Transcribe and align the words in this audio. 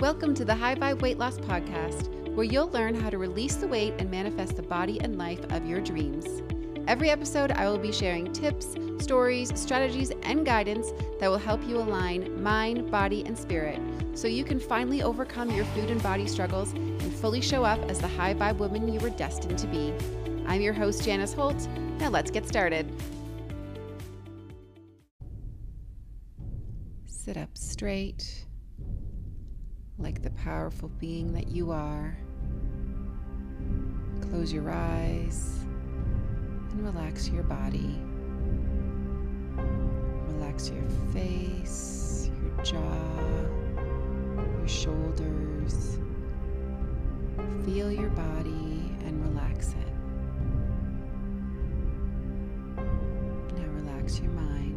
Welcome 0.00 0.34
to 0.34 0.44
the 0.44 0.54
High 0.54 0.74
Vibe 0.74 1.00
Weight 1.00 1.16
Loss 1.16 1.38
Podcast, 1.38 2.34
where 2.34 2.44
you'll 2.44 2.68
learn 2.68 2.94
how 2.94 3.08
to 3.08 3.16
release 3.16 3.54
the 3.54 3.66
weight 3.66 3.94
and 3.96 4.10
manifest 4.10 4.56
the 4.56 4.62
body 4.62 5.00
and 5.00 5.16
life 5.16 5.40
of 5.50 5.64
your 5.64 5.80
dreams. 5.80 6.42
Every 6.86 7.08
episode, 7.08 7.50
I 7.52 7.66
will 7.66 7.78
be 7.78 7.92
sharing 7.92 8.30
tips, 8.30 8.76
stories, 8.98 9.58
strategies, 9.58 10.12
and 10.22 10.44
guidance 10.44 10.92
that 11.18 11.30
will 11.30 11.38
help 11.38 11.66
you 11.66 11.78
align 11.78 12.42
mind, 12.42 12.90
body, 12.90 13.24
and 13.24 13.38
spirit 13.38 13.80
so 14.12 14.28
you 14.28 14.44
can 14.44 14.60
finally 14.60 15.02
overcome 15.02 15.50
your 15.50 15.64
food 15.64 15.90
and 15.90 16.02
body 16.02 16.26
struggles 16.26 16.72
and 16.72 17.14
fully 17.14 17.40
show 17.40 17.64
up 17.64 17.80
as 17.90 17.98
the 17.98 18.06
high 18.06 18.34
vibe 18.34 18.58
woman 18.58 18.92
you 18.92 19.00
were 19.00 19.08
destined 19.08 19.58
to 19.58 19.66
be. 19.66 19.94
I'm 20.46 20.60
your 20.60 20.74
host, 20.74 21.04
Janice 21.04 21.32
Holt. 21.32 21.66
Now 21.98 22.10
let's 22.10 22.30
get 22.30 22.46
started. 22.46 22.86
Sit 27.06 27.38
up 27.38 27.56
straight 27.56 28.45
like 29.98 30.22
the 30.22 30.30
powerful 30.30 30.90
being 31.00 31.32
that 31.32 31.48
you 31.48 31.70
are. 31.70 32.16
Close 34.20 34.52
your 34.52 34.70
eyes 34.70 35.60
and 36.70 36.84
relax 36.84 37.28
your 37.28 37.44
body. 37.44 37.98
Relax 40.28 40.68
your 40.70 40.84
face, 41.12 42.30
your 42.42 42.64
jaw, 42.64 42.98
your 44.58 44.68
shoulders. 44.68 45.98
Feel 47.64 47.90
your 47.90 48.10
body 48.10 48.94
and 49.04 49.34
relax 49.34 49.70
it. 49.70 49.92
Now 53.56 53.66
relax 53.72 54.20
your 54.20 54.30
mind. 54.32 54.75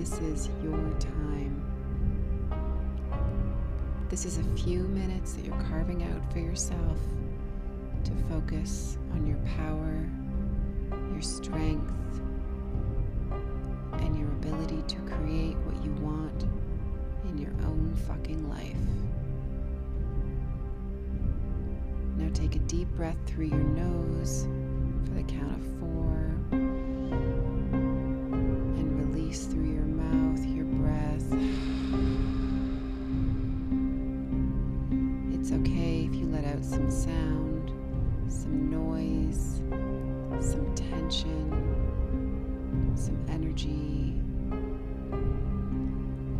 This 0.00 0.18
is 0.20 0.48
your 0.62 0.80
time. 0.98 1.62
This 4.08 4.24
is 4.24 4.38
a 4.38 4.42
few 4.56 4.84
minutes 4.84 5.34
that 5.34 5.44
you're 5.44 5.62
carving 5.68 6.04
out 6.04 6.32
for 6.32 6.38
yourself 6.38 6.96
to 8.04 8.12
focus 8.30 8.96
on 9.12 9.26
your 9.26 9.36
power, 9.58 10.08
your 11.12 11.20
strength, 11.20 11.92
and 13.98 14.18
your 14.18 14.28
ability 14.28 14.82
to 14.88 14.96
create 15.02 15.58
what 15.66 15.84
you 15.84 15.92
want 16.00 16.44
in 17.28 17.36
your 17.36 17.52
own 17.66 17.94
fucking 18.08 18.48
life. 18.48 18.78
Now 22.16 22.30
take 22.32 22.56
a 22.56 22.60
deep 22.60 22.88
breath 22.96 23.18
through 23.26 23.48
your 23.48 23.58
nose 23.58 24.48
for 25.04 25.10
the 25.12 25.24
count 25.24 25.52
of 25.52 25.62
four 25.78 26.34
and 28.80 29.12
release 29.12 29.44
through 29.44 29.69
some 40.42 40.74
tension, 40.74 41.50
some 42.96 43.18
energy. 43.28 44.14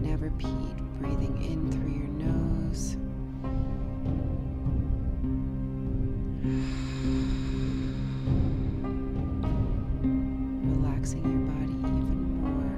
Now 0.00 0.16
repeat, 0.16 0.76
breathing 0.98 1.42
in 1.42 1.70
through 1.70 1.92
your 1.92 2.08
nose. 2.08 2.96
Relaxing 10.64 11.22
your 11.22 11.42
body 11.52 11.76
even 11.78 12.20
more. 12.40 12.72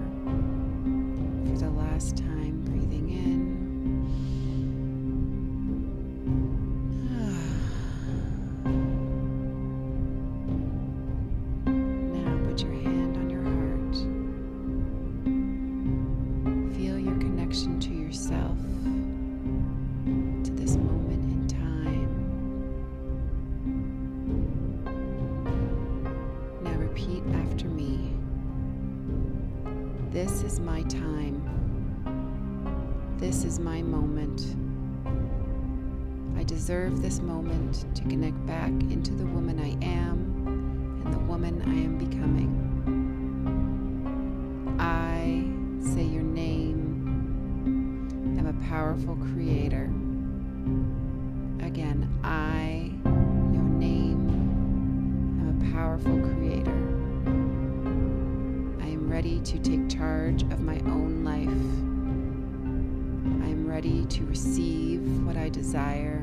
For 1.52 1.58
the 1.58 1.70
last 1.70 2.16
time, 2.16 2.33
This 30.24 30.42
is 30.42 30.58
my 30.58 30.80
time. 30.84 31.36
This 33.18 33.44
is 33.44 33.58
my 33.58 33.82
moment. 33.82 34.56
I 36.38 36.44
deserve 36.44 37.02
this 37.02 37.20
moment 37.20 37.84
to 37.94 38.02
connect 38.04 38.46
back 38.46 38.70
into 38.70 39.12
the 39.12 39.26
woman 39.26 39.60
I 39.60 39.76
am 39.84 41.02
and 41.04 41.12
the 41.12 41.18
woman 41.18 41.60
I 41.60 41.74
am 41.74 41.83
ready 63.74 64.06
to 64.06 64.24
receive 64.26 65.00
what 65.26 65.36
I 65.36 65.48
desire 65.48 66.22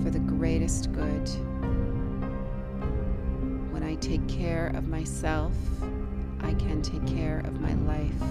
for 0.00 0.08
the 0.08 0.20
greatest 0.20 0.92
good. 0.92 1.28
When 3.72 3.82
I 3.82 3.96
take 3.96 4.28
care 4.28 4.68
of 4.76 4.86
myself, 4.86 5.52
I 6.40 6.54
can 6.54 6.82
take 6.82 7.04
care 7.04 7.40
of 7.40 7.60
my 7.60 7.74
life. 7.74 8.22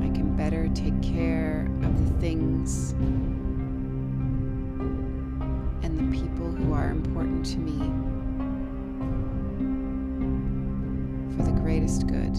I 0.00 0.08
can 0.16 0.34
better 0.34 0.70
take 0.70 1.02
care 1.02 1.68
of 1.82 2.08
the 2.08 2.20
things 2.20 2.92
and 5.82 5.98
the 5.98 6.04
people 6.18 6.50
who 6.50 6.72
are 6.72 6.88
important 6.88 7.44
to 7.44 7.58
me 7.58 7.78
for 11.36 11.42
the 11.42 11.52
greatest 11.60 12.06
good. 12.06 12.34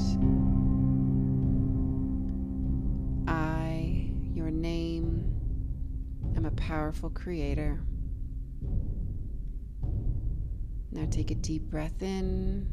Powerful 6.89 7.11
creator. 7.11 7.79
Now 10.91 11.05
take 11.11 11.29
a 11.29 11.35
deep 11.35 11.61
breath 11.69 12.01
in 12.01 12.67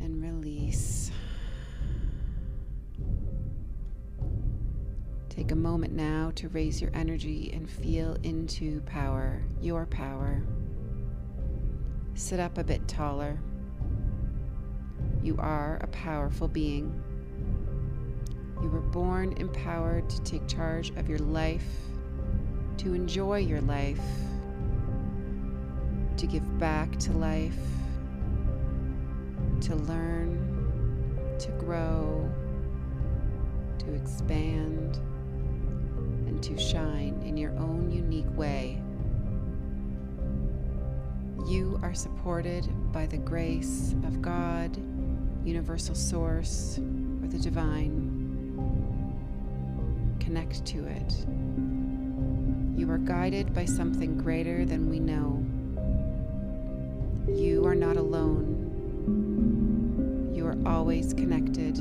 and 0.00 0.22
release. 0.22 1.10
Take 5.28 5.50
a 5.50 5.56
moment 5.56 5.92
now 5.92 6.30
to 6.36 6.48
raise 6.50 6.80
your 6.80 6.92
energy 6.94 7.50
and 7.52 7.68
feel 7.68 8.16
into 8.22 8.80
power, 8.82 9.42
your 9.60 9.86
power. 9.86 10.44
Sit 12.14 12.38
up 12.38 12.58
a 12.58 12.64
bit 12.64 12.86
taller. 12.86 13.40
You 15.20 15.34
are 15.40 15.80
a 15.82 15.88
powerful 15.88 16.46
being. 16.46 17.02
You 18.66 18.72
were 18.72 18.80
born 18.80 19.32
empowered 19.34 20.10
to 20.10 20.20
take 20.22 20.48
charge 20.48 20.90
of 20.96 21.08
your 21.08 21.20
life, 21.20 21.68
to 22.78 22.94
enjoy 22.94 23.38
your 23.38 23.60
life, 23.60 24.00
to 26.16 26.26
give 26.26 26.58
back 26.58 26.90
to 26.98 27.12
life, 27.12 27.54
to 29.60 29.76
learn, 29.76 31.38
to 31.38 31.48
grow, 31.52 32.28
to 33.78 33.94
expand, 33.94 34.96
and 36.26 36.42
to 36.42 36.58
shine 36.58 37.22
in 37.24 37.36
your 37.36 37.52
own 37.58 37.92
unique 37.92 38.36
way. 38.36 38.82
You 41.46 41.78
are 41.84 41.94
supported 41.94 42.68
by 42.90 43.06
the 43.06 43.18
grace 43.18 43.94
of 44.04 44.20
God, 44.20 44.76
Universal 45.44 45.94
Source, 45.94 46.80
or 47.22 47.28
the 47.28 47.38
Divine. 47.38 48.05
Connect 50.26 50.66
to 50.66 50.84
it. 50.86 51.24
You 52.76 52.90
are 52.90 52.98
guided 52.98 53.54
by 53.54 53.64
something 53.64 54.18
greater 54.18 54.64
than 54.64 54.90
we 54.90 54.98
know. 54.98 55.46
You 57.32 57.64
are 57.64 57.76
not 57.76 57.96
alone. 57.96 58.64
You 60.34 60.44
are 60.48 60.56
always 60.66 61.14
connected. 61.14 61.76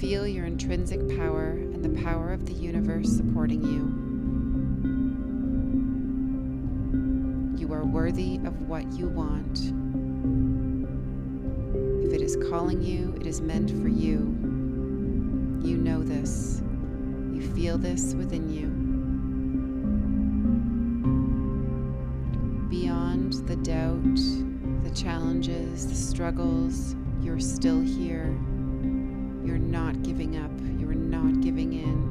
Feel 0.00 0.26
your 0.26 0.46
intrinsic 0.46 1.06
power 1.18 1.50
and 1.50 1.84
the 1.84 2.00
power 2.02 2.32
of 2.32 2.46
the 2.46 2.54
universe 2.54 3.14
supporting 3.14 3.62
you. 3.62 3.92
You 7.60 7.74
are 7.74 7.84
worthy 7.84 8.36
of 8.46 8.58
what 8.62 8.90
you 8.94 9.06
want. 9.06 9.58
If 12.06 12.14
it 12.14 12.22
is 12.22 12.38
calling 12.48 12.80
you, 12.80 13.14
it 13.20 13.26
is 13.26 13.42
meant 13.42 13.70
for 13.70 13.88
you. 13.88 14.41
You 15.62 15.76
know 15.76 16.02
this. 16.02 16.60
You 17.32 17.40
feel 17.54 17.78
this 17.78 18.14
within 18.14 18.50
you. 18.50 18.66
Beyond 22.68 23.34
the 23.46 23.54
doubt, 23.56 24.16
the 24.82 24.90
challenges, 24.90 25.86
the 25.86 25.94
struggles, 25.94 26.96
you're 27.20 27.38
still 27.38 27.80
here. 27.80 28.36
You're 29.44 29.58
not 29.58 30.02
giving 30.02 30.36
up. 30.36 30.50
You're 30.80 30.94
not 30.94 31.40
giving 31.40 31.74
in. 31.74 32.10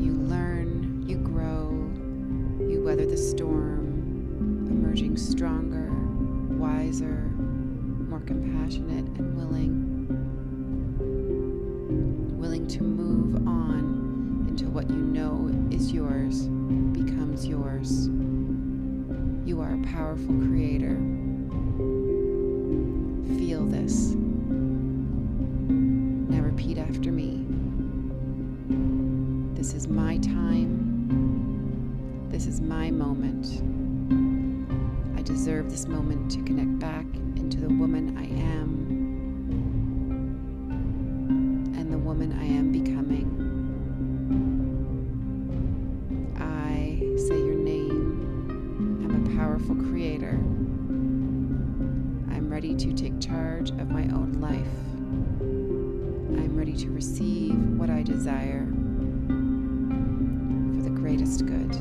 You 0.00 0.12
learn, 0.12 1.06
you 1.06 1.18
grow, 1.18 1.68
you 2.66 2.82
weather 2.82 3.04
the 3.04 3.18
storm, 3.18 4.66
emerging 4.70 5.18
stronger, 5.18 5.90
wiser, 6.56 7.30
more 8.08 8.20
compassionate, 8.20 9.04
and 9.18 9.36
willing. 9.36 9.87
What 14.78 14.88
you 14.90 14.96
know 14.96 15.50
is 15.72 15.90
yours 15.90 16.42
becomes 16.92 17.44
yours. 17.44 18.06
You 19.44 19.60
are 19.60 19.74
a 19.74 19.82
powerful 19.88 20.32
creator. 20.46 20.94
Feel 23.36 23.66
this. 23.66 24.14
Now 26.30 26.42
repeat 26.42 26.78
after 26.78 27.10
me. 27.10 27.44
This 29.56 29.74
is 29.74 29.88
my 29.88 30.18
time. 30.18 30.70
This 32.30 32.46
is 32.46 32.60
my 32.60 32.92
moment. 32.92 33.46
I 35.18 35.22
deserve 35.22 35.72
this 35.72 35.88
moment 35.88 36.30
to 36.30 36.42
connect 36.44 36.78
back 36.78 37.06
into 37.34 37.58
the 37.58 37.66
woman 37.68 38.16
I 38.16 38.26
am 38.54 38.86
and 41.76 41.92
the 41.92 41.98
woman 41.98 42.32
I 42.32 42.44
am 42.44 42.57
greatest 61.28 61.46
good. 61.46 61.72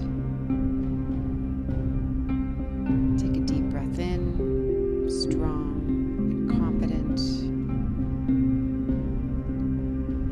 Take 3.17 3.37
a 3.37 3.39
deep 3.45 3.63
breath 3.69 3.99
in, 3.99 5.07
strong 5.09 5.85
and 5.87 6.49
confident, 6.49 7.19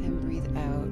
and 0.04 0.22
breathe 0.22 0.48
out. 0.58 0.90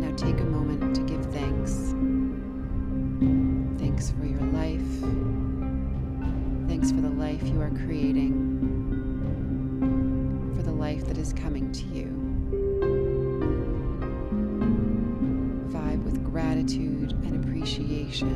Now 0.00 0.16
take 0.16 0.40
a 0.40 0.44
moment 0.44 0.94
to 0.96 1.02
give 1.02 1.24
thanks. 1.26 1.94
Thanks 3.78 4.10
for 4.12 4.24
your 4.24 4.40
life. 4.52 4.80
Thanks 6.68 6.90
for 6.90 7.02
the 7.02 7.10
life 7.10 7.42
you 7.42 7.60
are 7.60 7.70
creating, 7.84 8.32
for 10.56 10.62
the 10.62 10.72
life 10.72 11.06
that 11.06 11.18
is 11.18 11.34
coming 11.34 11.70
to 11.72 11.84
you. 11.84 12.19
For 18.18 18.26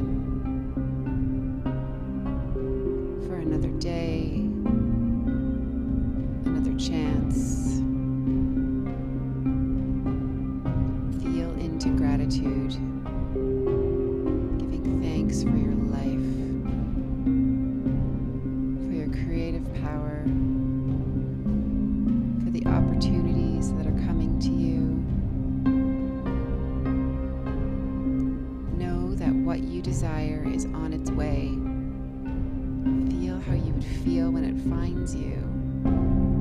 another 3.35 3.71
day, 3.81 4.04
is 30.55 30.67
on 30.67 30.93
its 30.93 31.11
way. 31.11 31.49
Feel 33.11 33.41
how 33.41 33.55
you 33.55 33.73
would 33.73 33.85
feel 34.05 34.31
when 34.31 34.45
it 34.45 34.56
finds 34.71 35.12
you. 35.12 36.34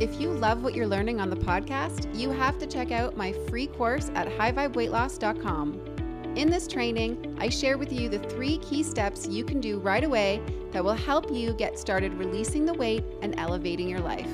If 0.00 0.20
you 0.20 0.30
love 0.30 0.64
what 0.64 0.74
you're 0.74 0.88
learning 0.88 1.20
on 1.20 1.30
the 1.30 1.36
podcast, 1.36 2.12
you 2.18 2.30
have 2.30 2.58
to 2.58 2.66
check 2.66 2.90
out 2.90 3.16
my 3.16 3.32
free 3.48 3.68
course 3.68 4.10
at 4.14 4.26
highvibeweightloss.com. 4.26 5.80
In 6.34 6.50
this 6.50 6.66
training, 6.66 7.36
I 7.38 7.48
share 7.48 7.78
with 7.78 7.92
you 7.92 8.08
the 8.08 8.18
three 8.18 8.58
key 8.58 8.82
steps 8.82 9.28
you 9.28 9.44
can 9.44 9.60
do 9.60 9.78
right 9.78 10.02
away 10.02 10.42
that 10.72 10.82
will 10.82 10.94
help 10.94 11.30
you 11.30 11.52
get 11.52 11.78
started 11.78 12.12
releasing 12.14 12.66
the 12.66 12.74
weight 12.74 13.04
and 13.22 13.38
elevating 13.38 13.88
your 13.88 14.00
life. 14.00 14.28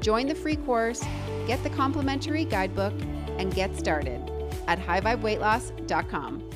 Join 0.00 0.26
the 0.26 0.34
free 0.34 0.56
course, 0.56 1.04
get 1.46 1.62
the 1.62 1.70
complimentary 1.70 2.44
guidebook, 2.44 2.94
and 3.38 3.54
get 3.54 3.76
started 3.76 4.20
at 4.66 4.80
highvibeweightloss.com. 4.80 6.47